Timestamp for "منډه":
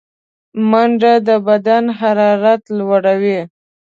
0.69-1.13